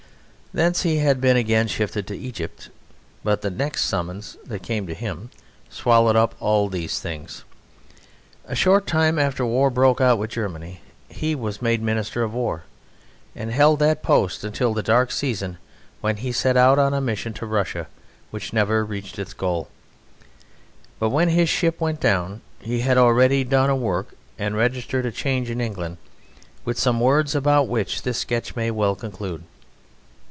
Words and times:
Thence 0.53 0.81
he 0.81 0.97
had 0.97 1.21
been 1.21 1.37
again 1.37 1.69
shifted 1.69 2.05
to 2.07 2.17
Egypt; 2.17 2.69
but 3.23 3.41
the 3.41 3.49
next 3.49 3.85
summons 3.85 4.35
that 4.45 4.61
came 4.61 4.85
to 4.85 4.93
him 4.93 5.29
swallowed 5.69 6.17
up 6.17 6.35
all 6.41 6.67
these 6.67 6.99
things. 6.99 7.45
A 8.43 8.53
short 8.53 8.85
time 8.85 9.17
after 9.17 9.45
war 9.45 9.69
broke 9.69 10.01
out 10.01 10.17
with 10.17 10.31
Germany 10.31 10.81
he 11.07 11.35
was 11.35 11.61
made 11.61 11.81
Minister 11.81 12.21
of 12.21 12.33
War, 12.33 12.63
and 13.33 13.49
held 13.49 13.79
that 13.79 14.03
post 14.03 14.43
until 14.43 14.73
the 14.73 14.83
dark 14.83 15.09
season 15.13 15.57
when 16.01 16.17
he 16.17 16.33
set 16.33 16.57
out 16.57 16.77
on 16.77 16.93
a 16.93 16.99
mission 16.99 17.31
to 17.35 17.45
Russia, 17.45 17.87
which 18.29 18.51
never 18.51 18.83
reached 18.83 19.17
its 19.17 19.31
goal. 19.33 19.69
But 20.99 21.11
when 21.11 21.29
his 21.29 21.47
ship 21.47 21.79
went 21.79 22.01
down 22.01 22.41
he 22.59 22.81
had 22.81 22.97
already 22.97 23.45
done 23.45 23.69
a 23.69 23.75
work 23.77 24.15
and 24.37 24.53
registered 24.57 25.05
a 25.05 25.13
change 25.13 25.49
in 25.49 25.61
England, 25.61 25.95
with 26.65 26.77
some 26.77 26.99
words 26.99 27.35
about 27.35 27.69
which 27.69 28.01
this 28.01 28.17
sketch 28.17 28.57
may 28.57 28.69
well 28.69 28.95
conclude. 28.95 29.45